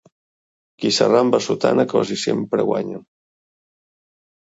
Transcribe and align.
Qui 0.85 0.91
s'arramba 0.97 1.41
a 1.43 1.47
sotana, 1.49 1.87
quasi 1.93 2.19
sempre 2.25 2.69
guanya 2.73 3.07